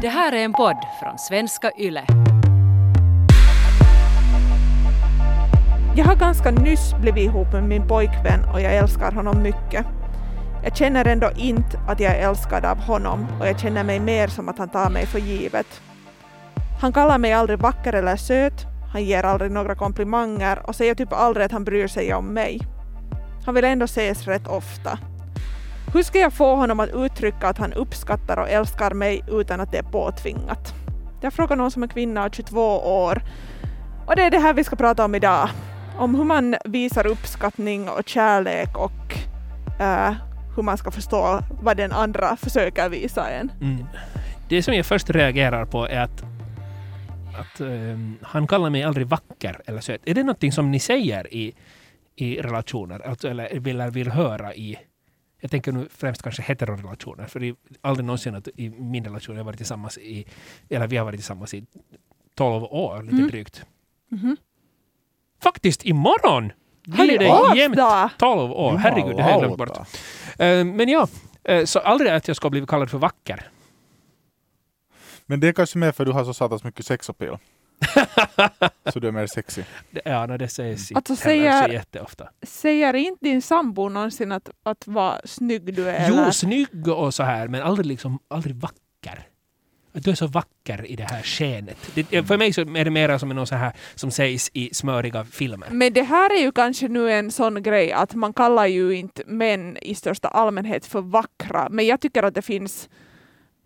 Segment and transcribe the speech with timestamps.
[0.00, 2.04] Det här är en podd från svenska YLE.
[5.96, 9.86] Jag har ganska nyss blivit ihop med min pojkvän och jag älskar honom mycket.
[10.64, 14.28] Jag känner ändå inte att jag är älskad av honom och jag känner mig mer
[14.28, 15.80] som att han tar mig för givet.
[16.80, 21.12] Han kallar mig aldrig vacker eller söt, han ger aldrig några komplimanger och säger typ
[21.12, 22.60] aldrig att han bryr sig om mig.
[23.44, 24.98] Han vill ändå ses rätt ofta.
[25.96, 29.72] Hur ska jag få honom att uttrycka att han uppskattar och älskar mig utan att
[29.72, 30.74] det är påtvingat?
[31.20, 33.22] Jag frågar någon som är kvinna och 22 år.
[34.06, 35.48] Och det är det här vi ska prata om idag.
[35.98, 39.14] Om hur man visar uppskattning och kärlek och
[39.80, 40.12] uh,
[40.56, 43.52] hur man ska förstå vad den andra försöker visa en.
[43.60, 43.84] Mm.
[44.48, 46.22] Det som jag först reagerar på är att,
[47.40, 50.00] att um, han kallar mig aldrig vacker eller söt.
[50.04, 51.54] Är det någonting som ni säger i,
[52.16, 53.08] i relationer?
[53.08, 54.78] Alltså, eller vill, vill höra i
[55.40, 59.34] jag tänker nu främst kanske heterorelationer, för det är aldrig någonsin att i min relation
[59.34, 60.26] jag har varit tillsammans i,
[60.68, 61.66] eller vi har varit tillsammans i
[62.34, 63.28] 12 år, lite mm.
[63.28, 63.64] drygt.
[64.12, 64.36] Mm.
[65.42, 66.52] Faktiskt imorgon
[66.86, 67.78] blir det jämnt
[68.18, 68.76] 12 år.
[68.76, 69.78] Herregud, det har jag glömt bort.
[69.78, 71.08] Uh, men ja,
[71.50, 73.50] uh, så aldrig att jag ska bli kallad för vacker.
[75.26, 77.38] Men det är kanske mer för att du har så satans mycket sexappeal.
[78.92, 79.62] så du är mer sexy?
[80.04, 82.28] Ja, no, det sägs inte alltså, säger, jätteofta.
[82.42, 86.08] Säger inte din sambo någonsin att, att vad snygg du är?
[86.08, 86.30] Jo, eller?
[86.30, 89.26] snygg och så här, men aldrig, liksom, aldrig vacker.
[89.92, 91.76] Du är så vacker i det här skenet.
[91.94, 95.24] Det, för mig så är det mer som något så här som sägs i smöriga
[95.24, 95.68] filmer.
[95.70, 99.22] Men det här är ju kanske nu en sån grej att man kallar ju inte
[99.26, 101.68] män i största allmänhet för vackra.
[101.70, 102.88] Men jag tycker att det finns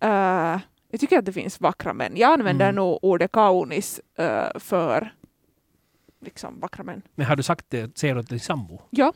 [0.03, 0.57] uh,
[0.91, 2.17] jag tycker att det finns vackra män.
[2.17, 2.75] Jag använder mm.
[2.75, 5.13] nog ordet kaunis uh, för
[6.19, 7.01] liksom vackra män.
[7.15, 8.81] Men har du sagt det, säger du till sambo?
[8.89, 9.13] Ja.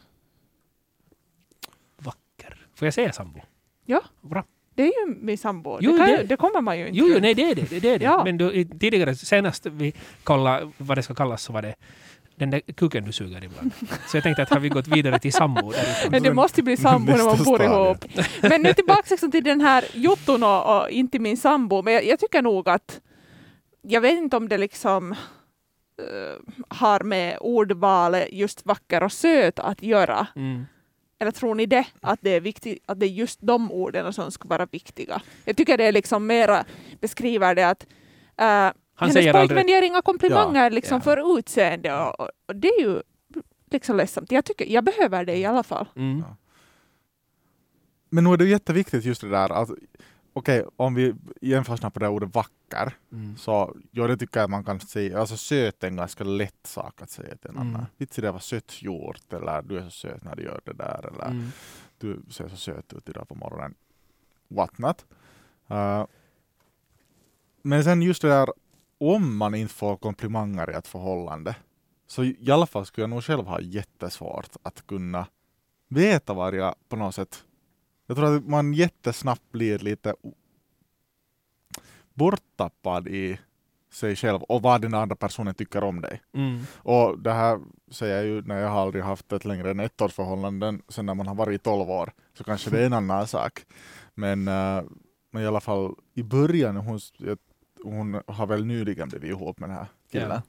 [1.98, 2.68] Vacker.
[2.76, 3.42] Får jag säga sambo?
[3.86, 4.02] Ja.
[4.22, 4.44] Bra.
[4.76, 5.78] Det är ju min sambo.
[5.82, 7.80] Jo, det, det, det, kommer man ju inte Jo, jo nej det är det.
[7.80, 8.06] det, är det.
[8.06, 8.24] Ja.
[8.24, 11.76] Men du, tidigare, senast vi kollade vad det ska kallas så var det
[12.36, 13.72] den där kuken du suger ibland.
[14.08, 15.74] Så jag tänkte att har vi gått vidare till sambo
[16.10, 18.06] Men det måste bli sambo när man bor ihop.
[18.42, 21.82] Men nu tillbaka liksom till den här jotton och, och inte min sambo.
[21.82, 23.02] Men jag, jag, tycker nog att
[23.82, 25.18] jag vet inte om det liksom uh,
[26.68, 30.28] har med ordvalet just vacker och söt att göra.
[30.36, 30.66] Mm.
[31.20, 31.86] Eller tror ni det?
[32.02, 35.22] Att det är viktigt, att det är just de orden som ska vara viktiga.
[35.46, 36.66] Jag tycker det är liksom mera
[37.02, 37.86] beskriver det att
[38.42, 39.70] uh, han hennes pojkvän aldrig...
[39.70, 41.02] ger inga komplimanger ja, liksom ja.
[41.02, 43.02] för utseende och, och, det är ju
[43.72, 44.32] liksom ledsamt.
[44.32, 45.88] Jag, tycker, jag behöver det i alla fall.
[45.96, 46.20] Mm.
[46.20, 46.36] Ja.
[48.10, 49.70] Men nu är det jätteviktigt just det där att
[50.34, 53.38] okej, okay, om vi jämför på det ordet vacker, mm.
[53.38, 57.02] så ja, det tycker jag man kan säga, alltså söt är en ganska lätt sak
[57.02, 57.68] att säga till en mm.
[57.68, 57.86] annan.
[57.98, 61.10] Vitsi det var sött gjort, eller du är så söt när du gör det där,
[61.14, 61.52] eller mm.
[61.98, 63.76] du ser så söt ut idag på morgonen.
[64.48, 65.06] What not.
[65.72, 66.06] Uh,
[67.62, 68.50] men sen just det där
[69.00, 71.56] om man inte får komplimanger i ett förhållande,
[72.08, 75.28] så i alla fall skulle jag nog själv ha jättesvårt att kunna
[75.88, 77.44] veta vad jag på något sätt...
[78.08, 80.16] Jag tror att man jättesnabbt blir lite
[82.14, 83.40] borttappad i
[83.92, 86.22] sig själv och vad den andra personen tycker om dig.
[86.34, 86.64] Mm.
[86.76, 87.60] Och det här
[87.92, 91.06] säger jag ju när jag har aldrig haft ett längre än ett års förhållanden, sen
[91.06, 93.66] när man har varit i tolv år, så kanske det är en annan sak.
[94.14, 94.84] Men, uh,
[95.32, 97.38] men i alla fall i början, hon, jag
[97.86, 100.30] hon har väl nyligen blivit ihop med den här killen.
[100.30, 100.42] Ja.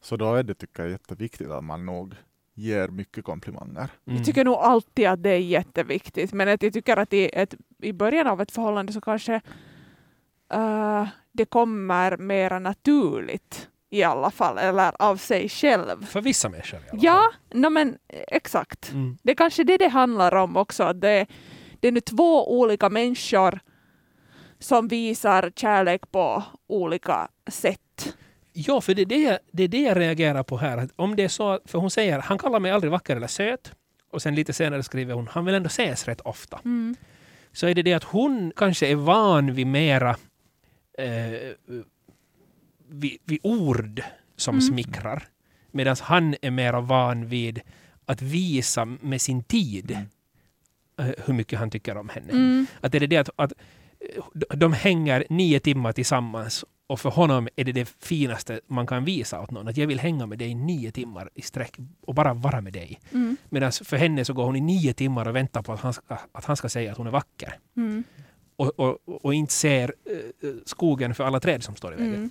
[0.00, 2.14] Så då är det tycker jag jätteviktigt att man nog
[2.54, 3.88] ger mycket komplimanger.
[4.06, 4.16] Mm.
[4.16, 7.54] Jag tycker nog alltid att det är jätteviktigt, men att jag tycker att i, ett,
[7.82, 9.40] i början av ett förhållande så kanske
[10.54, 16.06] uh, det kommer mera naturligt i alla fall, eller av sig själv.
[16.06, 16.80] För vissa människor?
[16.92, 18.92] Ja, no, men exakt.
[18.92, 19.18] Mm.
[19.22, 21.26] Det är kanske det det handlar om också, att det,
[21.80, 23.60] det är nu två olika människor
[24.60, 28.16] som visar kärlek på olika sätt.
[28.52, 30.88] Ja, för det är det, det är det jag reagerar på här.
[30.96, 33.72] Om det är så, för hon säger han kallar mig aldrig vacker eller söt.
[34.10, 36.60] Och sen lite senare skriver hon han vill ändå ses rätt ofta.
[36.64, 36.96] Mm.
[37.52, 40.16] Så är det det att hon kanske är van vid mera
[40.98, 41.52] eh,
[42.88, 44.02] vid, vid, ord
[44.36, 44.60] som mm.
[44.60, 45.28] smickrar.
[45.70, 47.60] Medan han är mera van vid
[48.06, 50.06] att visa med sin tid mm.
[50.98, 52.32] Eh, hur mycket han tycker om henne.
[52.32, 52.66] Mm.
[52.80, 53.52] Att är det det att, att
[54.56, 59.40] de hänger nio timmar tillsammans och för honom är det det finaste man kan visa
[59.40, 59.68] åt någon.
[59.68, 63.00] Att jag vill hänga med dig nio timmar i sträck och bara vara med dig.
[63.12, 63.36] Mm.
[63.48, 66.18] Medan för henne så går hon i nio timmar och väntar på att han ska,
[66.32, 67.58] att han ska säga att hon är vacker.
[67.76, 68.04] Mm.
[68.56, 69.94] Och, och, och, inte ser
[70.42, 72.14] uh, skogen för alla träd som står i vägen.
[72.14, 72.30] Mm.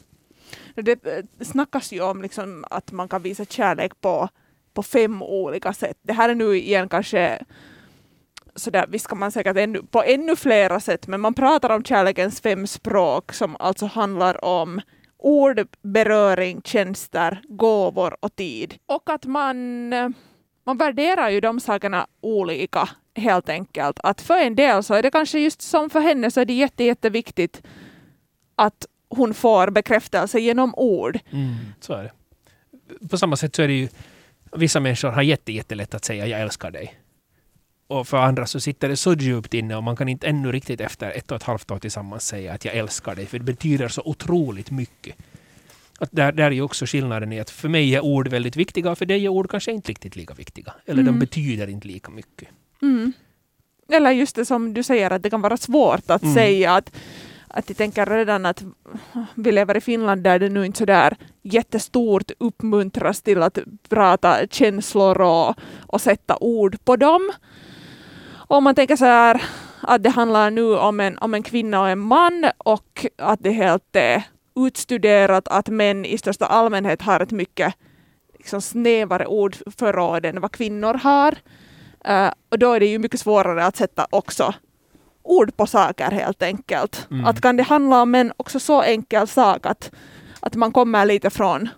[0.76, 4.30] Det eh, snackas ju om liksom att man kan visa kärlek på,
[4.74, 5.98] på fem olika sätt.
[6.02, 7.46] Det här är nu igen kanske
[8.60, 12.42] sådär, visst kan man säkert ännu, på ännu flera sätt, men man pratar om kärlekens
[12.42, 14.82] fem språk som alltså handlar om
[15.18, 18.76] ord, beröring, tjänster, gåvor och tid.
[18.86, 19.90] Och att man,
[20.66, 24.00] man värderar ju de sakerna olika helt enkelt.
[24.04, 26.54] Att för en del så är det kanske just som för henne så är det
[26.54, 27.64] jätte, jätteviktigt
[28.56, 31.20] att hon får bekräftelse genom ord.
[31.32, 32.12] Mm, så är det.
[33.10, 33.88] På samma sätt så är det ju
[34.52, 36.99] vissa människor har jätte, jättelätt att säga jag älskar dig.
[37.90, 40.82] Och för andra så sitter det så djupt inne och man kan inte ännu riktigt
[40.82, 43.88] efter ett och ett halvt år tillsammans säga att jag älskar dig, för det betyder
[43.88, 45.16] så otroligt mycket.
[46.00, 48.92] Att där, där är ju också skillnaden i att för mig är ord väldigt viktiga
[48.92, 50.74] och för dig är ord kanske inte riktigt lika viktiga.
[50.86, 51.14] Eller Mm.
[51.14, 52.48] de betyder inte lika mycket.
[52.82, 53.14] Mm.
[53.92, 56.36] Eller just det som du säger, att det kan vara svårt att Mm.
[56.36, 56.92] säga att,
[57.48, 58.64] att jag tänker redan att
[59.36, 63.58] vi lever i Finland där det nu inte så där jättestort uppmuntras till att
[63.90, 67.32] prata känslor och, och sätta ord på dem.
[68.52, 69.44] Om man tänker så här
[69.82, 73.52] att det handlar nu om en, om en kvinna och en man och att det
[73.52, 74.24] helt är
[74.56, 77.74] utstuderat att män i största allmänhet har ett mycket
[78.38, 81.36] liksom, snävare ordförråd än vad kvinnor har.
[82.06, 84.54] Eh, och då är det ju mycket svårare att sätta också
[85.24, 87.08] ord på saker helt enkelt.
[87.12, 87.26] Mm.
[87.26, 89.92] Att kan det handla om en också så enkel sak att,
[90.40, 91.70] att man kommer lite från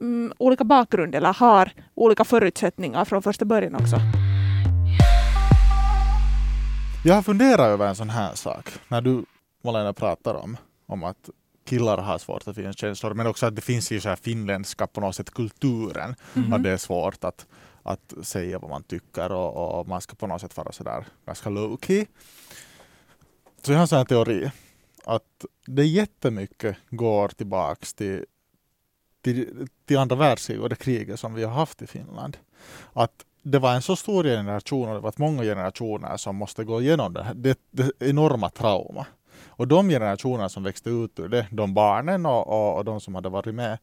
[0.00, 3.96] mm, olika bakgrund eller har olika förutsättningar från första början också.
[7.06, 8.70] Jag har funderat över en sån här sak.
[8.88, 9.24] När du,
[9.62, 10.56] Malena, pratar om,
[10.86, 11.30] om att
[11.64, 14.86] killar har svårt att finna känslor, men också att det finns ju så här finländska
[14.86, 16.14] på något sätt kulturen,
[16.52, 17.46] att det är svårt att,
[17.82, 21.50] att säga vad man tycker och, och man ska på något sätt vara sådär ganska
[21.50, 22.06] low key.
[23.62, 24.50] Så jag har en sån här teori
[25.04, 28.24] att det jättemycket går tillbaks till,
[29.22, 32.36] till, till andra världskriget och det kriget som vi har haft i Finland.
[32.92, 36.80] Att det var en så stor generation och det var många generationer som måste gå
[36.80, 39.06] igenom det, här, det, det enorma trauma.
[39.46, 43.14] Och de generationer som växte ut ur det, de barnen och, och, och de som
[43.14, 43.78] hade varit med,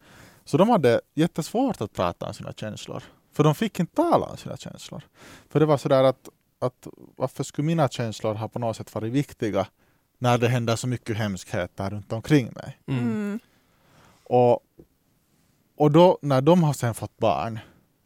[0.46, 3.04] så de hade jättesvårt att prata om sina känslor.
[3.34, 5.02] För de fick inte tala om sina känslor.
[5.50, 6.30] För det var sådär att,
[6.60, 9.68] att varför skulle mina känslor ha på något sätt varit viktiga
[10.18, 12.78] när det händer så mycket hemskheter runt omkring mig?
[12.88, 13.04] Mm.
[13.04, 13.40] Mm.
[14.24, 14.60] Och,
[15.78, 17.60] och då när de har sen fått barn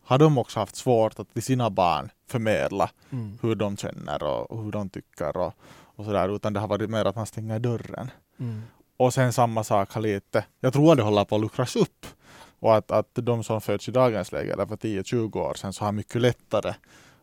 [0.07, 3.38] har de också haft svårt att till sina barn förmedla Mm.
[3.42, 5.54] hur de känner och hur de tycker och,
[5.95, 8.12] och sådär, utan det har varit mer att man stänger dörren.
[8.39, 8.62] Mm.
[8.98, 12.06] Och sen samma sak har lite, jag tror att det håller på att luckras upp.
[12.59, 15.86] Och att, att de som föds i dagens läge, eller för 10-20 år sedan, så
[15.86, 16.74] har mycket lättare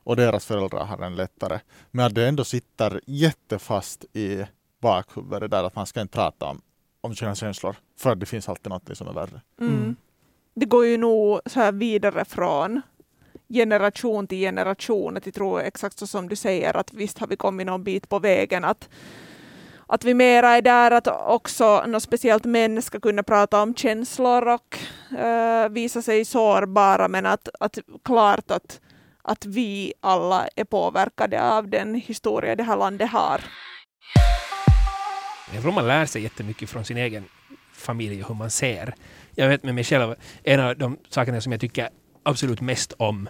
[0.05, 1.61] och deras föräldrar har den lättare.
[1.91, 4.45] Men att det ändå sitter jättefast i
[4.81, 6.61] bakhuvudet det där att man ska inte prata om,
[7.01, 9.41] om sina känslor, för det finns alltid något som är värre.
[9.61, 9.97] Mm.
[10.55, 12.83] Det går ju nog så här vidare från
[13.49, 15.17] generation till generation.
[15.17, 18.09] Att jag tror exakt så som du säger att visst har vi kommit någon bit
[18.09, 18.65] på vägen.
[18.65, 18.89] Att,
[19.87, 24.49] att vi mera är där att också något speciellt män ska kunna prata om känslor
[24.49, 24.79] och
[25.13, 27.09] uh, visa sig sårbara.
[27.09, 28.81] Men att, att klart att,
[29.23, 33.41] att vi alla är påverkade av den historia det här landet har.
[35.53, 37.25] Jag tror man lär sig jättemycket från sin egen
[37.73, 38.95] familj och hur man ser.
[39.35, 41.89] Jag vet med mig själv, en av de sakerna som jag tycker
[42.23, 43.29] absolut mest om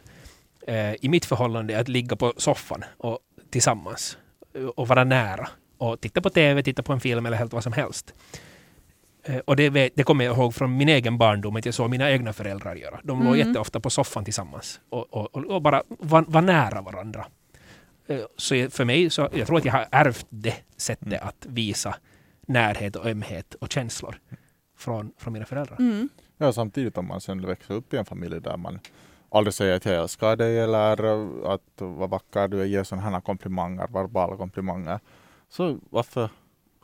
[0.66, 3.18] eh, i mitt förhållande är att ligga på soffan och
[3.50, 4.18] tillsammans
[4.54, 5.48] eh, och vara nära
[5.78, 8.14] och titta på TV, titta på en film eller helt vad som helst.
[9.24, 11.90] Eh, och det, vet, det kommer jag ihåg från min egen barndom att jag såg
[11.90, 13.00] mina egna föräldrar göra.
[13.02, 13.48] De låg Mm.
[13.48, 17.26] jätteofta på soffan tillsammans och, och, och, bara var, var nära varandra.
[18.06, 21.18] Eh, Så för mig, så, jag tror att jag har ärvt det sättet Mm.
[21.22, 21.94] att visa
[22.46, 24.20] närhet och ömhet och känslor
[24.84, 25.76] från, från mina föräldrar.
[25.78, 26.08] Mm.
[26.38, 28.78] Ja, samtidigt om man sen växer upp i en familj där man
[29.30, 30.92] aldrig säger att jag älskar dig eller
[31.54, 35.00] att vad vacker du är, ger sådana här komplimanger, verbala komplimanger.
[35.48, 36.30] Så varför,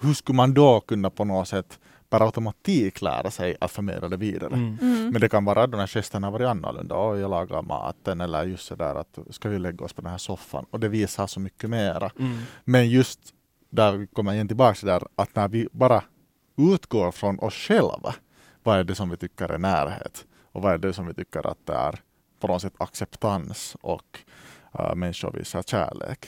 [0.01, 4.17] hur skulle man då kunna på något sätt per automatik lära sig att förmedla det
[4.17, 4.55] vidare?
[4.55, 4.79] Mm.
[4.83, 5.11] Mm.
[5.11, 6.95] Men det kan vara de här gesterna har varit annorlunda.
[6.95, 10.19] Och jag lagar maten eller just sådär att ska vi lägga oss på den här
[10.19, 10.67] soffan?
[10.71, 12.11] Och det visar så mycket mera.
[12.19, 12.39] Mm.
[12.65, 13.21] Men just
[13.71, 16.03] där kommer igen tillbaka till där att när vi bara
[16.61, 18.15] utgår från oss själva,
[18.63, 20.25] vad är det som vi tycker är närhet?
[20.53, 22.01] Och vad är det som vi tycker att det är
[22.41, 24.19] på något sätt acceptans och
[24.81, 26.27] uh, människor visar kärlek?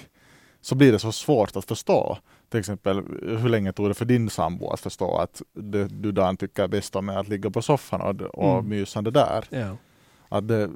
[0.60, 2.18] Så blir det så svårt att förstå.
[2.50, 6.36] Till exempel, hur länge tog det för din sambo att förstå att det du Dan
[6.36, 8.68] tycker bäst om är att ligga på soffan och, och Mm.
[8.68, 9.44] mysande där?
[9.50, 9.76] Ja.
[10.28, 10.70] Att det,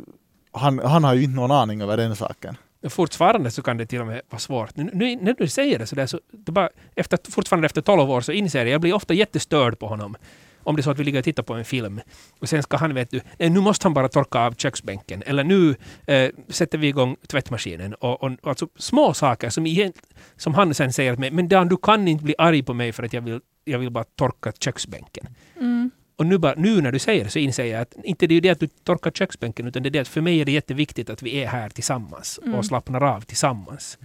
[0.52, 2.56] han, han har ju inte någon aning över den saken.
[2.88, 4.76] Fortfarande så kan det till och med vara svårt.
[4.76, 8.11] Nu, nu, när du säger det så där så, det bara, efter, fortfarande efter 12
[8.11, 10.16] år så inser jag, jag blir ofta jättestörd på honom.
[10.62, 12.00] om det är så att vi ligger och tittar på en film
[12.40, 15.45] och sen ska han, vet du, nej, nu måste han bara torka av köksbänken eller
[15.45, 17.95] nu eh, sätter vi igång tvättmaskinen.
[17.95, 19.92] Och, och, och alltså små saker som, igen,
[20.37, 21.30] som han sen säger till mig.
[21.30, 23.90] men Dan, du kan inte bli arg på mig för att jag vill, jag vill
[23.90, 25.26] bara torka köksbänken.
[25.61, 25.90] Mm.
[26.16, 28.50] Och nu, bara, nu när du säger så inser jag att inte det är det
[28.50, 31.23] att du torkar köksbänken utan det är det att för mig är det jätteviktigt att
[31.23, 32.54] vi är här tillsammans Mm.
[32.54, 33.99] och slappnar av tillsammans.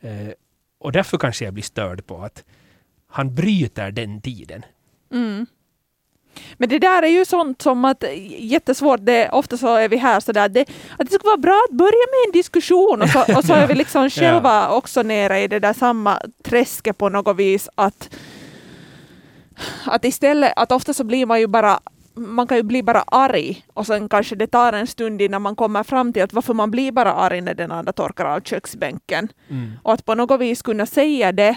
[0.00, 0.32] Eh,
[0.78, 2.44] och därför kanske jag blir störd på att
[3.06, 4.64] han bryter den tiden.
[5.12, 5.46] Mm.
[6.56, 8.04] Men det där är ju sånt som att
[8.38, 10.60] jättesvårt, det, ofta så är vi här sådär, det,
[10.98, 13.66] att det skulle vara bra att börja med en diskussion och så, och så är
[13.66, 18.16] vi liksom själva också nere i det där samma träsket på något vis att,
[19.86, 21.80] att istället, att ofta så blir man ju bara
[22.14, 25.56] man kan ju bli bara arg och sen kanske det tar en stund innan man
[25.56, 29.28] kommer fram till att varför man blir bara arg när den andra torkar av köksbänken.
[29.48, 29.72] Mm.
[29.82, 31.56] Och att på något vis kunna säga det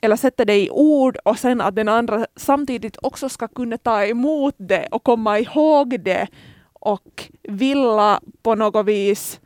[0.00, 4.04] eller sätta det i ord och sen att den andra samtidigt också ska kunna ta
[4.04, 6.26] emot det och komma ihåg det
[6.72, 9.40] och vilja på något vis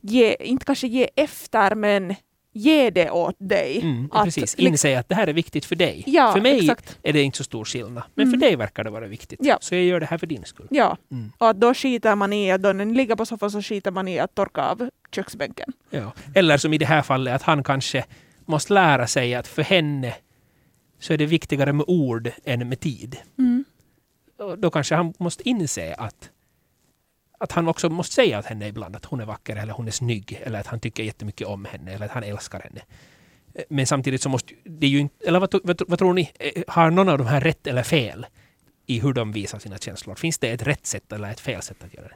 [0.00, 2.14] ge, inte kanske ge efter men
[2.52, 3.80] ge det åt dig.
[3.82, 6.04] Mm, Att precis, liksom- inse att det här är viktigt för dig.
[6.06, 6.98] Ja, för mig exakt.
[7.02, 8.40] är det inte så stor skillnad, men Mm.
[8.40, 9.38] för dig verkar det vara viktigt.
[9.42, 9.58] Ja.
[9.60, 10.66] Så jag gör det här för din skull.
[10.70, 11.32] Ja, Mm.
[11.38, 14.18] och att då skiter man i då den ligger på soffan så skiter man i
[14.18, 15.72] att torka av köksbänken.
[15.90, 16.12] Ja.
[16.34, 18.04] Eller som i det här fallet att han kanske
[18.44, 20.14] måste lära sig att för henne
[21.00, 23.16] så är det viktigare med ord än med tid.
[23.38, 23.64] Mm.
[24.58, 26.30] Då kanske han måste inse att,
[27.40, 29.90] att han också måste säga åt henne ibland att hon är vacker eller hon är
[29.90, 32.80] snygg eller att han tycker jättemycket om henne eller att han älskar henne.
[33.54, 36.48] Eh, men samtidigt så måste det ju inte, eller vad, vad, vad tror ni, eh,
[36.54, 38.26] eh, har någon av de här rätt eller fel
[38.86, 40.14] i hur de visar sina känslor?
[40.14, 42.14] Finns det ett rätt sätt eller ett fel sätt att göra det?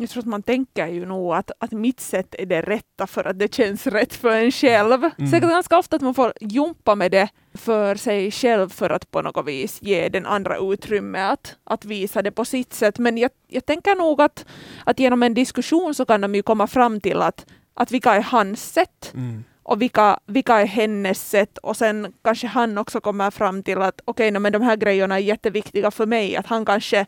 [0.00, 3.24] Jag tror att man tänker ju nog att, att mitt sätt är det rätta för
[3.24, 5.04] att det känns rätt för en själv.
[5.04, 5.30] Mm.
[5.30, 9.22] Säkert ganska ofta att man får jumpa med det för sig själv för att på
[9.22, 12.98] något vis ge den andra utrymme att, att visa det på sitt sätt.
[12.98, 14.46] Men jag, jag tänker nog att,
[14.84, 18.22] att genom en diskussion så kan de ju komma fram till att, att vilka är
[18.22, 19.44] hans sätt Mm.
[19.62, 24.00] och vilka, vilka är hennes sätt och sen kanske han också kommer fram till att
[24.04, 26.36] okej, okay, men de här grejerna är jätteviktiga för mig.
[26.36, 27.06] Att han kanske,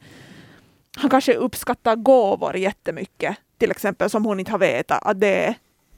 [0.96, 5.54] han kanske uppskattar gåvor jättemycket, till exempel som hon inte har vetat att det är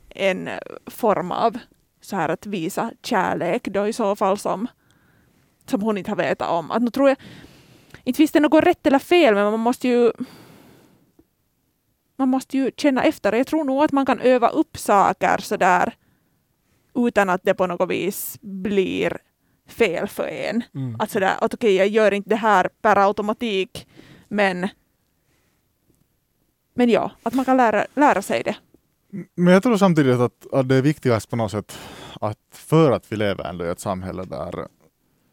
[0.08, 0.50] en
[0.86, 1.58] form av
[2.00, 4.66] så här att visa kärlek då i så fall som,
[5.66, 6.70] som hon inte har vetat om.
[6.70, 7.18] Att nu tror jag,
[8.04, 10.12] inte finns det något rätt eller fel, men man måste ju
[12.16, 13.32] man måste ju känna efter.
[13.32, 15.94] Jag tror nog att man kan öva upp saker sådär
[16.94, 19.18] utan att det på något vis blir
[19.66, 20.62] fel för en.
[20.74, 20.96] Mm.
[20.98, 23.88] Att sådär, att okej, jag gör inte det här per automatik,
[24.28, 24.68] men
[26.74, 28.56] men ja, att man kan lära, lära sig det.
[29.34, 31.78] Men jag tror samtidigt att, att det är viktigast på något sätt
[32.20, 34.66] att för att vi lever ändå i ett samhälle där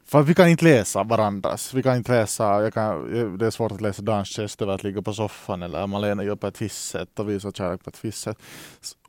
[0.09, 1.73] för att vi kan inte läsa varandras.
[1.73, 4.83] Vi kan inte läsa, jag kan, det är svårt att läsa Dans gest över att
[4.83, 8.05] ligga på soffan eller Malena gör på ett visst sätt och visar kärlek på ett
[8.05, 8.37] visst sätt.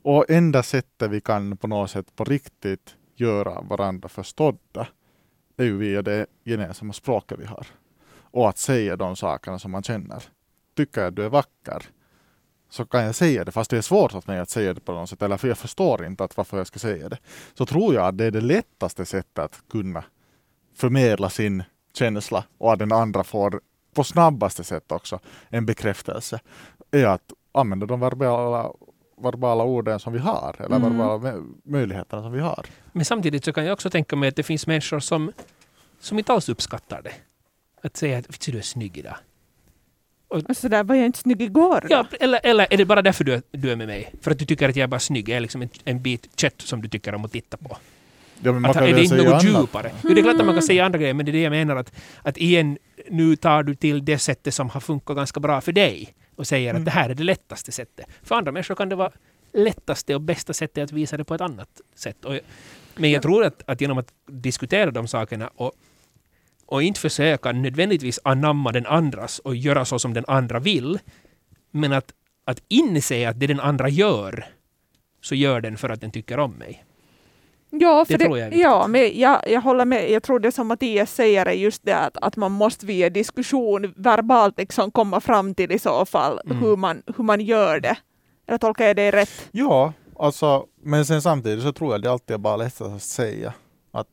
[0.01, 4.87] Och enda sättet vi kan på något sätt på riktigt göra varandra förstådda
[5.57, 7.67] är ju via det gemensamma språket vi har.
[8.31, 10.23] Och att säga de sakerna som man känner.
[10.77, 11.83] Tycker jag att du är vacker
[12.71, 14.91] så kan jag säga det, fast det är svårt för mig att säga det på
[14.91, 17.17] något sätt, eller för jag förstår inte att varför jag ska säga det.
[17.53, 20.03] Så tror jag att det är det lättaste sättet att kunna
[20.75, 21.63] förmedla sin
[21.93, 23.61] känsla och att den andra får
[23.93, 26.39] på snabbaste sätt också en bekräftelse,
[26.91, 28.71] är att använda de verbala,
[29.23, 30.97] verbala orden som vi har, eller Mm.
[30.97, 32.65] verbala mö- möjligheterna som vi har.
[32.91, 35.31] Men samtidigt så kan jag också tänka mig att det finns människor som,
[35.99, 37.13] som inte alls uppskattar det.
[37.83, 39.15] Att säga att "Vitsi, du är snygg idag.
[40.31, 41.79] Och så där var jag inte snygg igår.
[41.81, 41.87] då?
[41.89, 44.13] Ja, eller, eller är det bara därför du är, du är med mig?
[44.21, 45.29] För att du tycker att jag är bara snygg?
[45.29, 47.77] Jag är liksom en, en bit kött som du tycker om att titta på.
[48.43, 49.43] Ja, men man Att, kan är ju det inte något annat.
[49.43, 49.91] djupare?
[50.03, 51.51] Jo, det är klart att man kan säga andra grejer, men det är det jag
[51.51, 52.77] menar att, att igen,
[53.09, 56.69] nu tar du till det sättet som har funkat ganska bra för dig och säger
[56.69, 56.81] Mm.
[56.81, 58.05] att det här är det lättaste sättet.
[58.23, 59.11] För andra människor kan det vara
[59.53, 62.25] lättaste och bästa sättet att visa det på ett annat sätt.
[62.25, 62.39] Och,
[62.95, 65.71] men jag tror att, att genom att diskutera de sakerna och,
[66.71, 70.99] och inte försöka nödvändigtvis anamma den andras och göra så som den andra vill,
[71.71, 72.13] men att,
[72.45, 74.45] att inse att det den andra gör,
[75.21, 76.85] så gör den för att den tycker om mig.
[77.69, 80.11] Ja, för Det det, jag ja men jag, jag håller med.
[80.11, 83.93] Jag tror det som Mattias säger är just det att, att man måste via diskussion
[83.95, 86.57] verbalt liksom komma fram till i så fall Mm.
[86.57, 87.97] hur, man, hur man gör det.
[88.47, 89.49] Eller tolkar jag det rätt?
[89.51, 93.53] Ja, alltså, men sen samtidigt så tror jag det alltid är bara lättast att säga.
[93.91, 94.07] Att,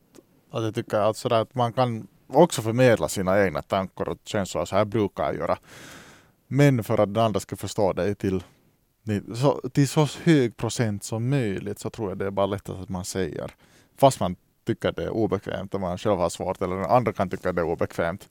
[0.51, 4.65] att jag tycker att, sådär, att man kan också förmedla sina egna tankar och känslor,
[4.65, 5.57] så här brukar jag göra.
[6.47, 8.43] Men för att den andra ska förstå dig till,
[9.35, 12.89] så, till så hög procent som möjligt så tror jag det är bara lättast att
[12.89, 13.51] man säger.
[13.97, 17.29] Fast man tycka det är obekvämt om man själv har svårt eller den andra kan
[17.29, 18.29] tycka det är obekvämt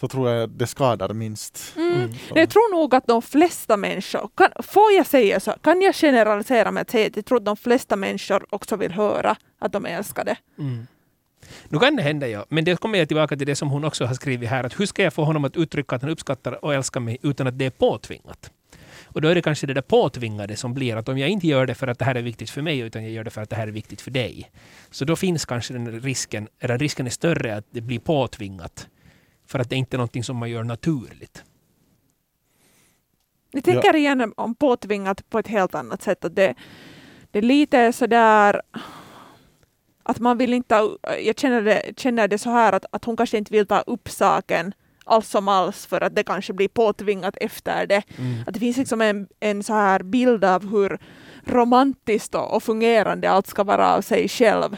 [0.00, 1.74] så tror jag det skadar minst.
[1.76, 2.10] Mm.
[2.34, 6.70] Jag tror nog att de flesta människor, kan, får jag säga så, kan jag generalisera
[6.70, 9.86] med att säga att jag tror att de flesta människor också vill höra att de
[9.86, 10.36] är älskade.
[10.58, 10.86] Mm.
[11.68, 12.46] Nu kan det hända, ja.
[12.48, 14.64] Men det kommer jag tillbaka till det som hon också har skrivit här.
[14.64, 17.46] Att hur ska jag få honom att uttrycka att han uppskattar och älskar mig utan
[17.46, 18.50] att det är påtvingat?
[19.04, 21.66] Och då är det kanske det där påtvingade som blir att om jag inte gör
[21.66, 23.50] det för att det här är viktigt för mig utan jag gör det för att
[23.50, 24.50] det här är viktigt för dig.
[24.90, 28.88] Så då finns kanske den risken, eller risken är större att det blir påtvingat.
[29.46, 31.44] För att det inte är någonting som man gör naturligt.
[33.50, 33.96] Jag tänker ja.
[33.96, 36.24] igen om påtvingat på ett helt annat sätt.
[36.24, 36.54] Att det,
[37.30, 38.62] det är lite sådär
[40.08, 40.88] att man vill inte,
[41.20, 44.08] jag känner det, känner det så här att, att hon kanske inte vill ta upp
[44.08, 44.74] saken
[45.04, 48.02] alls som alls för att det kanske blir påtvingat efter det.
[48.18, 48.42] Mm.
[48.46, 50.98] Att det finns liksom en, en så här bild av hur
[51.44, 54.76] romantiskt och, och fungerande allt ska vara av sig själv.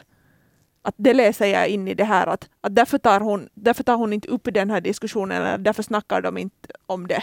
[0.83, 3.97] Att det läser jag in i det här att, att därför, tar hon, därför tar
[3.97, 7.23] hon inte upp den här diskussionen eller därför snackar de inte om det.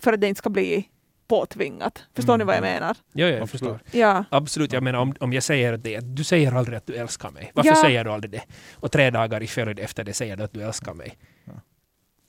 [0.00, 0.88] För att det inte ska bli
[1.30, 2.04] påtvingat.
[2.14, 2.38] Förstår mm.
[2.38, 2.96] ni vad jag menar?
[3.12, 3.78] Ja, ja jag förstår.
[3.90, 4.24] Ja.
[4.30, 4.72] Absolut.
[4.72, 7.52] Jag menar om, om jag säger det, du säger aldrig att du älskar mig.
[7.54, 7.76] Varför ja.
[7.76, 8.42] säger du aldrig det?
[8.74, 11.18] Och tre dagar i följd efter det säger du att du älskar mig.
[11.44, 11.52] Ja.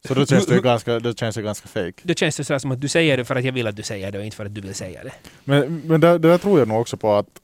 [0.08, 2.01] Så då känns det ju ganska, då känns det ganska fake.
[2.03, 3.84] Då känns det så som att du säger det för att jag vill att du
[3.84, 5.13] säger det och inte för att du vill säga det.
[5.43, 7.41] Men, men det, det tror jag nog också på att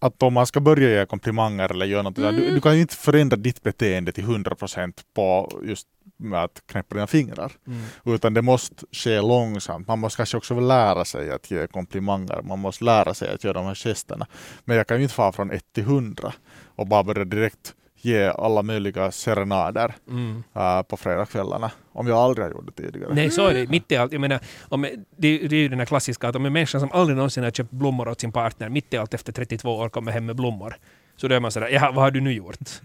[0.00, 2.36] att om man ska börja ge komplimanger eller göra något, mm.
[2.36, 5.86] du, du, kan ju inte förändra ditt beteende till 100% på just
[6.16, 7.52] med att knäppa dina fingrar.
[7.66, 7.80] Mm.
[8.04, 9.88] Utan det måste ske långsamt.
[9.88, 12.42] Man måste kanske också lära sig att ge komplimanger.
[12.42, 14.26] Man måste lära sig att göra de här gesterna.
[14.64, 16.32] Men jag kan ju inte fara från 1 till 100
[16.76, 17.74] och bara börja direkt
[18.06, 20.42] ge alla möjliga serenader mm.
[20.56, 21.70] uh, på fredagskvällarna.
[21.92, 23.14] Om jag aldrig har gjort det tidigare.
[23.14, 23.70] Nej, så är det.
[23.70, 24.12] Mitt i allt.
[24.12, 24.82] Jag menar, om,
[25.16, 27.50] det, det är ju den här klassiska att om en människa som aldrig någonsin har
[27.50, 30.76] köpt blommor åt sin partner mitt i allt efter 32 år kommer hem med blommor.
[31.16, 32.80] Så då är man sådär, ja, vad har du nu gjort?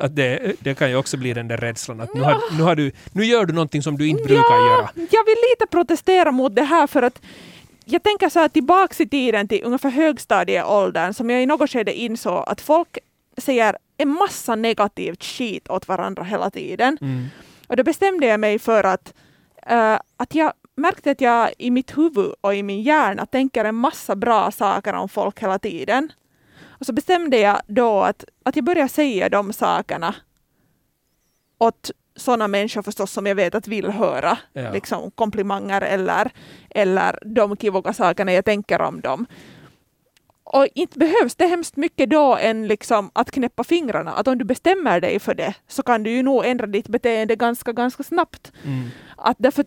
[0.00, 2.76] Att det, det kan ju också bli den där rädslan att nu, har, nu, har
[2.76, 4.88] du, nu gör du någonting som du inte brukar ja, göra.
[4.94, 7.22] Jag vill lite protestera mot det här för att
[7.84, 11.94] jag tänker så här tillbaks i tiden till ungefär högstadieåldern som jag i något skede
[11.94, 12.98] insåg att folk
[13.36, 16.98] säger en massa negativt skit åt varandra hela tiden.
[17.00, 17.26] Mm.
[17.66, 19.14] Och då bestämde jag mig för att,
[19.72, 23.74] uh, att jag märkte att jag i mitt huvud och i min hjärna tänker en
[23.74, 26.12] massa bra saker om folk hela tiden.
[26.80, 30.14] Och så bestämde jag då att, att jag börjar säga de sakerna
[31.58, 34.72] åt sådana människor förstås som jag vet att vill höra ja.
[34.72, 36.30] liksom, komplimanger eller,
[36.70, 39.26] eller de kivoga sakerna jag tänker om dem.
[40.44, 44.12] Och inte behövs det hemskt mycket då än liksom att knäppa fingrarna.
[44.12, 47.36] Att om du bestämmer dig för det så kan du ju nog ändra ditt beteende
[47.36, 48.52] ganska, ganska snabbt.
[48.64, 48.88] Mm.
[49.16, 49.64] Att därför,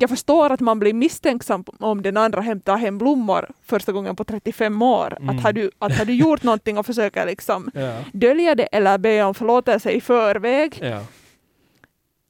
[0.00, 4.24] jag förstår att man blir misstänksam om den andra hämtar hem blommor första gången på
[4.24, 5.16] 35 år.
[5.20, 5.28] Mm.
[5.36, 8.04] Att, har du, att har du gjort någonting och försöker liksom ja.
[8.12, 10.78] dölja det eller be om förlåtelse i förväg.
[10.82, 11.04] Ja.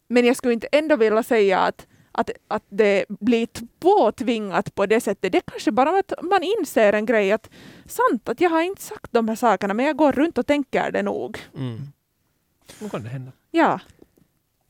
[0.09, 3.49] Men jag skulle inte ändå vilja säga att att, att det blir
[3.81, 5.33] påtvingat på det sättet.
[5.33, 7.51] Det är kanske bara att man inser en grej att
[7.87, 10.91] sant att jag har inte sagt de här sakerna men jag går runt och tänker
[10.91, 11.39] det nog.
[11.57, 11.79] Mm.
[12.81, 13.33] Nu kan det hända.
[13.51, 13.81] Ja.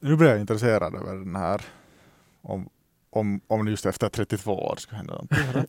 [0.01, 1.63] Nu blir jag intresserad över den här
[2.43, 2.69] om,
[3.11, 5.65] om, om just efter 32 år ska hända någonting.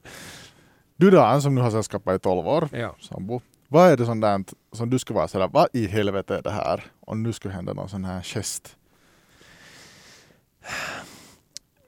[0.98, 2.96] du Dan som nu har sällskapet i 12 år, ja.
[3.00, 3.42] sambo.
[3.68, 6.52] Vad är det sånt där som du skulle vara sådär, vad i helvete är det
[6.52, 6.84] här?
[7.00, 8.76] Och nu skulle hända någon sån här gest.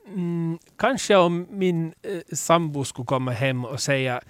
[0.08, 4.22] Mm, kanske om min eh, sambo skulle komma hem och säga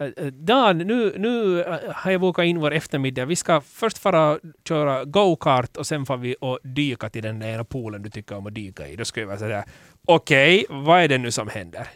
[0.00, 3.24] Eh, eh, Dan, nu, nu eh, har jag bokat in vår eftermiddag.
[3.24, 7.48] Vi ska först fara köra go-kart och sen får vi och dyka till den där
[7.48, 8.96] ena poolen du tycker om att dyka i.
[8.96, 9.64] Då skulle jag vara sådär,
[10.04, 11.88] okej, okay, vad är det nu som händer?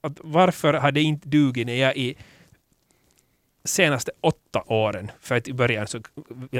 [0.00, 2.16] Att varför har det inte dugit när jag i
[3.64, 6.00] senaste åtta åren, för att i början så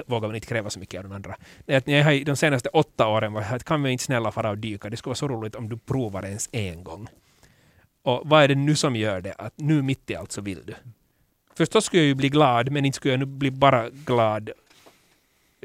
[0.07, 1.37] vågar man inte kräva så mycket av de andra.
[1.69, 4.59] Att jag har de senaste åtta åren varit att kan vi inte snälla fara och
[4.59, 4.91] dyka?
[4.91, 7.09] Det skulle vara så roligt om du provar ens en gång.
[8.03, 10.67] Och vad är det nu som gör det att nu mitt i allt så vill
[10.67, 10.75] du?
[11.57, 14.51] Förstås skulle jag ju bli glad, men inte skulle jag nu bli bara glad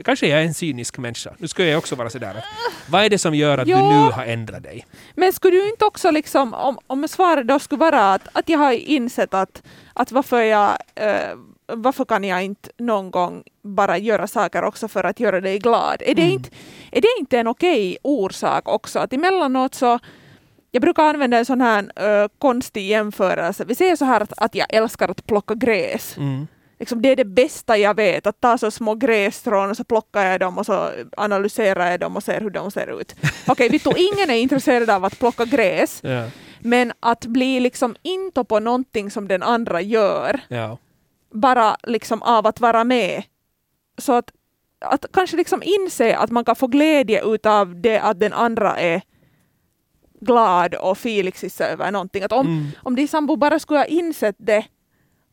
[0.04, 1.34] Kanske jag är en cynisk människa.
[1.38, 2.46] Nu skulle jag också vara sådär.
[2.90, 3.78] Vad är det som gör att ja.
[3.78, 4.86] du nu har ändrat dig?
[5.16, 8.60] Men skulle du inte också liksom, om, om svaret då skulle vara att, att jag
[8.60, 14.28] har insett att, att varför jag eh, varför kan jag inte någon gång bara göra
[14.28, 16.02] saker också för att göra dig glad?
[16.02, 16.34] Är det, mm.
[16.34, 16.50] inte,
[16.92, 19.00] är det inte en okej orsak också?
[19.00, 20.00] Att emellanåt så
[20.72, 23.66] jag brukar använda en sån här uh, konstig jämförelse.
[23.66, 26.18] Vi säger så här att, att jag älskar att plocka gräs.
[26.18, 26.48] Mm
[26.80, 30.26] liksom, det är det bästa jag vet, att ta så små grässtrån och så plockar
[30.26, 33.16] jag dem och så analyserar jag dem och ser hur de ser ut.
[33.48, 36.30] Okej, okay, ingen är intresserad av att plocka gräs, ja.
[36.60, 40.78] men att bli liksom inte på någonting som den andra gör, ja.
[41.32, 43.24] bara liksom av att vara med,
[43.98, 44.32] så att,
[44.80, 49.02] att kanske liksom inse att man kan få glädje utav det att den andra är
[50.20, 52.24] glad och filixis över någonting.
[52.24, 52.68] Att om, Mm.
[52.84, 54.66] om din sambo bara skulle ha insett det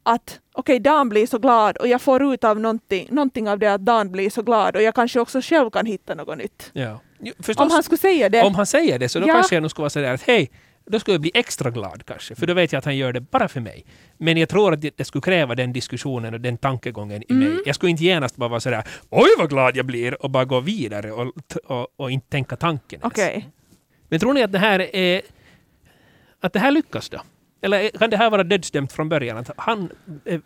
[0.02, 3.66] att okej, Dan blir så glad och jag får ut av någonting, någonting av det
[3.74, 6.70] att Dan blir så glad och jag kanske också själv kan hitta något nytt.
[6.72, 7.00] Ja.
[7.20, 8.42] Jo, Om Förstås, han skulle säga det.
[8.42, 9.34] om han säger det så då Ja.
[9.34, 10.50] kanske jag nog skulle vara sådär att hej,
[10.86, 13.20] då skulle jag bli extra glad kanske, för då vet jag att han gör det
[13.20, 13.84] bara för mig.
[14.18, 17.48] Men jag tror att det, skulle kräva den diskussionen och den tankegången i Mm.
[17.48, 17.58] mig.
[17.66, 20.60] Jag skulle inte genast bara vara sådär oj vad glad jag blir och bara gå
[20.60, 21.32] vidare och,
[21.64, 23.12] och, och inte tänka tanken ens.
[23.12, 23.48] Okej.
[24.14, 25.22] Men tror ni att det här är
[26.40, 27.20] att det här lyckas då?
[27.62, 29.36] Eller kan det här vara dödsdömt från början?
[29.36, 29.90] Att han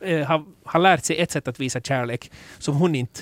[0.01, 3.21] eh, har, har lärt sig ett sätt att visa kärlek som hon inte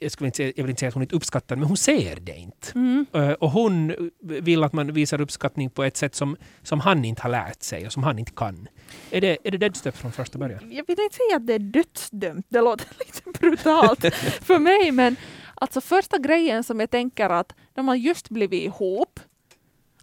[0.00, 2.16] jag, skulle inte säga, jag vill inte säga att hon inte uppskattar, men hon ser
[2.20, 2.72] det inte.
[2.74, 3.06] Mm.
[3.12, 7.22] Eh, Och hon vill att man visar uppskattning på ett sätt som, som han inte
[7.22, 8.68] har lärt sig och som han inte kan.
[9.10, 10.72] Är det, är det dödsdömt från första början?
[10.72, 15.16] Jag vill inte säga att det är dödsdömt, det låter lite brutalt för mig, men
[15.54, 19.20] alltså första grejen som jag tänker att när man just blivit ihop,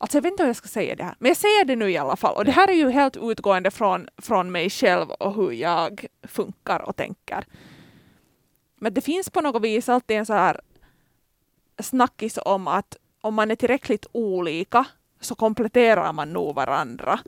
[0.03, 1.91] alltså jag vet inte hur jag ska säga det här, men jag säger det nu
[1.91, 5.35] i alla fall, och det här är ju helt utgående från, från mig själv och
[5.35, 7.45] hur jag funkar och tänker.
[8.75, 10.61] Men det finns på något vis alltid en så här
[11.79, 14.85] snackis om att om man är tillräckligt olika
[15.19, 17.19] så kompletterar man nog varandra.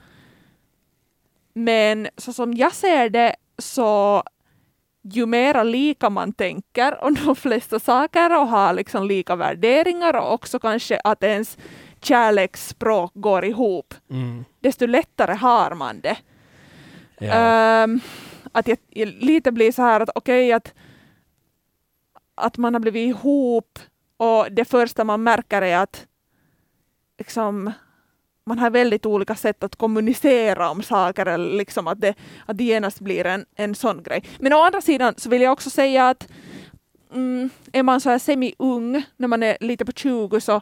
[1.54, 4.24] Men så som jag ser det så
[5.02, 10.34] ju mera lika man tänker om de flesta saker och har liksom lika värderingar och
[10.34, 11.58] också kanske att ens
[12.06, 14.46] kärleksspråk går ihop, Mm.
[14.60, 16.18] desto lättare har man det.
[17.18, 17.34] Ja.
[17.34, 18.00] Ehm,
[18.52, 20.74] att jag, jag lite blir så här att okej att,
[22.36, 23.80] att man har blivit ihop
[24.18, 26.08] och det första man märker är att
[27.18, 27.72] liksom,
[28.46, 32.14] man har väldigt olika sätt att kommunicera om saker, eller liksom att, det,
[32.46, 34.24] att det genast blir en, en sån grej.
[34.40, 36.28] Men å andra sidan så vill jag också säga att
[37.14, 40.62] mm, är man så här semi-ung, när man är lite på 20, så,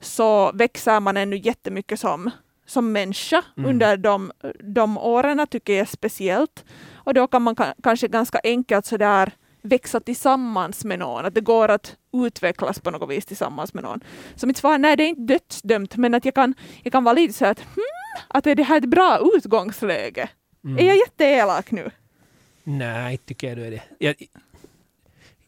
[0.00, 2.30] så växer man ännu jättemycket som,
[2.66, 3.70] som människa Mm.
[3.70, 4.32] under de,
[4.74, 6.64] de åren, tycker jag speciellt.
[6.94, 9.32] Och då kan man ka- kanske ganska enkelt så där
[9.62, 14.00] växa tillsammans med någon, att det går att utvecklas på något vis tillsammans med någon.
[14.36, 17.12] Så mitt svar, nej det är inte dödsdömt, men att jag kan, jag kan vara
[17.12, 17.84] lite så att hmm,
[18.28, 20.28] att är det här ett bra utgångsläge?
[20.64, 20.78] Mm.
[20.78, 21.90] Är jag jätteelak nu?
[22.64, 23.82] Nej, tycker jag du är det.
[23.98, 24.14] Jag,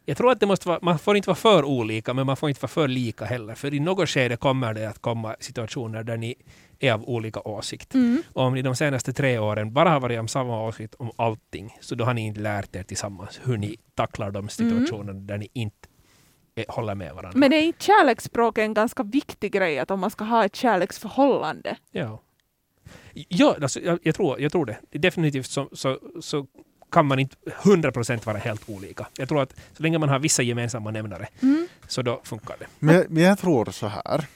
[0.05, 2.49] jag tror att det måste vara, man får inte vara för olika, men man får
[2.49, 3.55] inte vara för lika heller.
[3.55, 6.35] För i något skede kommer det att komma situationer där ni
[6.79, 7.95] är av olika åsikt.
[7.95, 8.23] Mm.
[8.33, 11.77] Och om ni de senaste tre åren bara har varit om samma åsikt om allting,
[11.81, 15.49] så då har ni inte lärt er tillsammans hur ni tacklar de situationer där ni
[15.53, 15.89] inte
[16.69, 17.39] håller med varandra.
[17.39, 21.77] Men är inte kärleksspråk en ganska viktig grej, att om man ska ha ett kärleksförhållande?
[21.91, 22.23] Ja,
[23.13, 24.99] ja alltså, jag, jag, tror, jag tror det.
[24.99, 26.47] Definitivt så, så, så
[26.93, 29.07] kan man inte 100% vara helt olika.
[29.17, 31.69] Jag tror att så länge man har vissa gemensamma nämnare Mm.
[31.89, 32.67] så då funkar det.
[32.79, 34.27] Men, men jag tror så här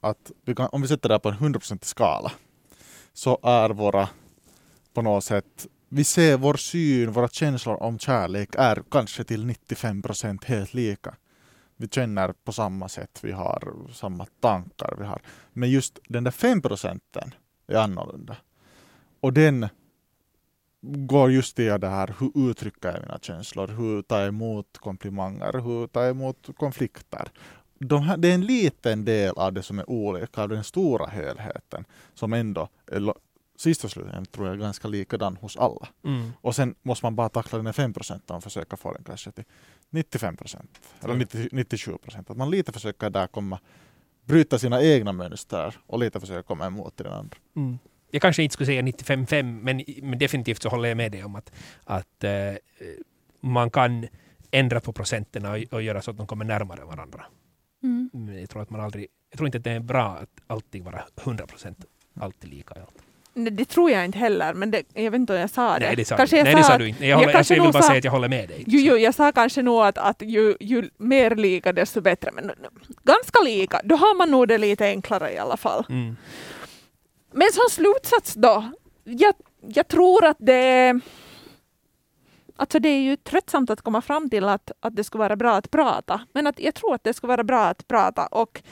[0.00, 2.32] att vi kan, om vi sätter det på en 100% skala
[3.12, 4.08] så är våra
[4.94, 10.44] på något sätt vi ser vår syn, våra känslor om kärlek är kanske till 95%
[10.44, 11.14] helt lika.
[11.76, 14.94] Vi känner på samma sätt, vi har samma tankar.
[14.98, 15.22] Vi har.
[15.52, 17.00] Men just den där 5%
[17.66, 18.36] är annorlunda.
[19.20, 19.68] Och den
[20.86, 25.52] går just i det här, hur uttrycker jag mina känslor, hur tar jag emot komplimanger,
[25.52, 27.28] hur tar jag emot konflikter.
[27.78, 31.06] De här, det är en liten del av det som är olika, av den stora
[31.06, 33.14] helheten, som ändå är
[33.56, 35.88] sist och slutligen tror jag är ganska likadan hos alla.
[36.04, 36.32] Mm.
[36.40, 39.32] Och sen måste man bara tackla den här 5 procenten och försöka få den kanske
[39.32, 39.44] till
[39.90, 41.18] 95 procent, eller Mm.
[41.18, 42.30] 90, 97 procent.
[42.30, 43.60] Att man lite försöker där komma,
[44.24, 47.36] bryta sina egna mönster och lite försöka komma emot till den andra.
[47.56, 47.78] Mm.
[48.10, 51.36] Jag kanske inte skulle säga 95-5, men, men definitivt så håller jag med dig om
[51.36, 51.52] att,
[51.84, 52.30] att eh,
[53.40, 54.06] man kan
[54.50, 57.24] ändra på procenterna och, och göra så att de kommer närmare varandra.
[57.82, 58.10] Mm.
[58.12, 60.84] Men jag tror, att man aldrig, jag tror inte att det är bra att alltid
[60.84, 61.74] vara 100%
[62.20, 62.74] alltid lika.
[62.74, 63.02] allt.
[63.34, 65.86] Nej, det tror jag inte heller, men det, jag vet inte om jag sa det.
[65.86, 66.38] Nej, det sa, kanske du.
[66.38, 67.04] jag Nej, sa, det sa du inte.
[67.06, 68.64] Jag, jag håller, kanske alltså, jag vill bara sa- säga att jag håller med dig.
[68.66, 72.50] Jo, jo, jag sa kanske nog att, att ju, ju mer lika desto bättre, men
[73.02, 73.80] ganska lika.
[73.84, 75.84] Då har man nog det lite enklare i alla fall.
[75.88, 76.16] Mm.
[77.36, 78.70] Men som slutsats då,
[79.04, 81.00] jag, jag tror att det
[82.58, 85.54] Alltså det är ju tröttsamt att komma fram till att, att det skulle vara bra
[85.54, 88.26] att prata, men att jag tror att det skulle vara bra att prata.
[88.26, 88.62] Och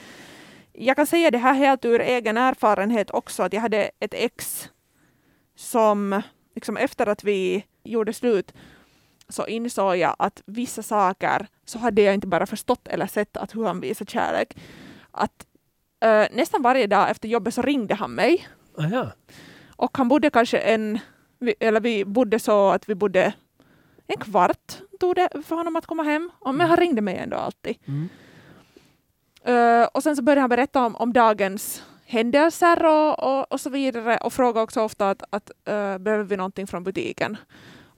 [0.73, 4.69] jag kan säga det här helt ur egen erfarenhet också, att jag hade ett ex
[5.57, 6.23] som
[6.55, 8.53] liksom efter att vi gjorde slut
[9.29, 13.55] så insåg jag att vissa saker så hade jag inte bara förstått eller sett att
[13.55, 14.57] hur han visar kärlek.
[15.11, 15.47] Att
[16.05, 19.13] eh, nästan varje dag efter jobbet så ringde han mig Aha.
[19.77, 20.99] och han bodde kanske en,
[21.61, 23.33] eller vi bodde så att vi bodde
[24.07, 26.31] en kvart tog det för honom att komma hem.
[26.45, 27.77] Men han ringde mig ändå alltid.
[27.87, 28.09] Mm.
[29.49, 33.71] Uh, och sen så började han berätta om, om dagens händelser och, och, och så
[33.71, 37.37] vidare och frågade också ofta att, att uh, behöver vi någonting från butiken.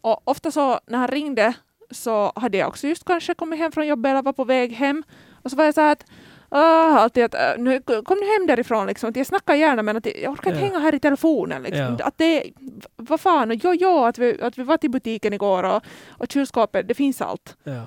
[0.00, 1.54] Och ofta så när han ringde
[1.90, 5.02] så hade jag också just kanske kommit hem från jobbet eller var på väg hem.
[5.42, 6.04] Och så var jag så här att
[6.54, 9.10] Uh, alltid att, uh, nu, kom nu hem därifrån, liksom.
[9.10, 10.66] att jag snackar gärna men att jag orkar inte Ja.
[10.66, 11.62] hänga här i telefonen.
[11.62, 11.96] Liksom.
[11.98, 12.04] Ja.
[12.04, 12.44] Att det,
[12.96, 16.26] vad fan, och jo, jo, att vi, att vi var till butiken igår och, och
[16.32, 17.56] kylskåpet, det finns allt.
[17.64, 17.86] Ja.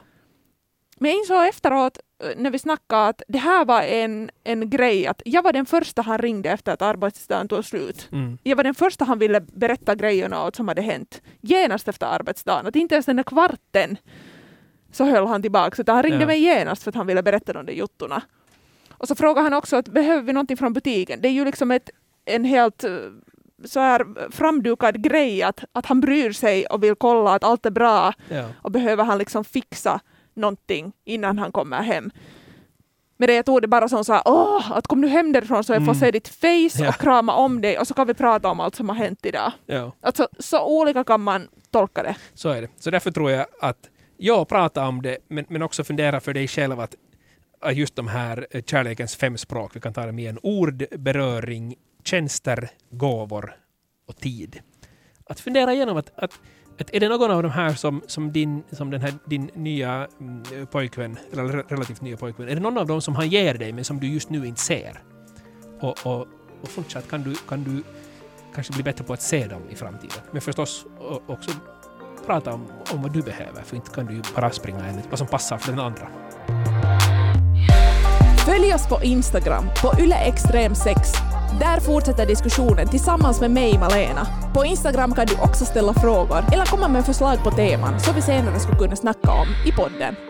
[1.02, 5.08] Men jag insåg efteråt eh, när vi snackade att det här var en, en grej,
[5.08, 8.10] att jag var den första han ringde efter att arbetsdagen tog slut.
[8.12, 8.38] Mm.
[8.44, 12.68] Jag var den första han ville berätta grejerna åt som hade hänt genast efter arbetsdagen.
[12.68, 13.98] Att inte ens den där kvarten
[14.92, 16.28] så höll han tillbaka, utan han ringde Ja.
[16.28, 18.22] mig genast för att han ville berätta de där juttorna.
[19.00, 21.22] Och så frågade han också att behöver vi någonting från butiken?
[21.22, 21.90] Det är ju liksom ett,
[22.26, 22.92] en helt eh,
[23.66, 27.72] så här framdukad grej att, att han bryr sig och vill kolla att allt är
[27.72, 28.46] bra Ja.
[28.62, 30.00] och behöver han liksom fixa
[30.34, 32.12] någonting innan han kommer hem.
[33.18, 35.64] Men det jag tog det bara som så här, åh, att kom nu hem därifrån
[35.64, 36.00] så jag får Mm.
[36.00, 36.90] se ditt face Ja.
[36.90, 39.52] och krama om dig och så kan vi prata om allt som har hänt idag.
[39.66, 39.92] Ja.
[40.02, 42.16] Alltså så olika kan man tolka det.
[42.34, 42.68] Så är det.
[42.80, 46.48] Så därför tror jag att, ja, prata om det, men, men också fundera för dig
[46.48, 46.96] själv att
[47.74, 52.70] just de här eh, kärlekens fem språk, vi kan ta dem igen, ord, beröring, tjänster,
[52.90, 53.56] gåvor
[54.08, 54.60] och tid.
[55.26, 56.40] Att fundera igenom att, att,
[56.80, 60.08] att är det någon av de här som, som, din, som den här, din nya
[60.20, 63.74] mm, pojkvän, eller relativt nya pojkvän, är det någon av dem som han ger dig
[63.74, 65.02] men som du just nu inte ser?
[65.80, 66.28] Och, och,
[66.62, 67.84] och fortsatt kan du, kan du
[68.56, 70.24] kanske bli bättre på att se dem i framtiden.
[70.32, 70.86] Men förstås
[71.28, 71.52] också
[72.26, 75.18] prata om, om vad du behöver, för inte kan du ju bara springa enligt vad
[75.18, 76.08] som passar för den andra.
[78.50, 80.96] Följ oss på Instagram, på yleextrem6.
[81.60, 84.28] Där fortsätter diskussionen tillsammans med mig, Malena.
[84.54, 88.22] På Instagram kan du också ställa frågor eller komma med förslag på teman som vi
[88.22, 90.29] senare skulle kunna snacka om i podden.